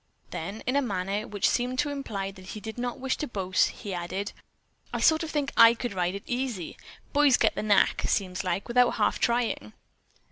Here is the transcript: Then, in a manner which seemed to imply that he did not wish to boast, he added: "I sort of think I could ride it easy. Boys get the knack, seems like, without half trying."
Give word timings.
Then, 0.31 0.61
in 0.61 0.75
a 0.75 0.81
manner 0.81 1.27
which 1.27 1.47
seemed 1.47 1.77
to 1.77 1.91
imply 1.91 2.31
that 2.31 2.43
he 2.57 2.59
did 2.59 2.79
not 2.79 2.99
wish 2.99 3.17
to 3.17 3.27
boast, 3.27 3.69
he 3.69 3.93
added: 3.93 4.31
"I 4.91 4.99
sort 4.99 5.21
of 5.21 5.29
think 5.29 5.53
I 5.55 5.75
could 5.75 5.93
ride 5.93 6.15
it 6.15 6.23
easy. 6.25 6.75
Boys 7.13 7.37
get 7.37 7.53
the 7.53 7.61
knack, 7.61 8.01
seems 8.07 8.43
like, 8.43 8.67
without 8.67 8.95
half 8.95 9.19
trying." 9.19 9.73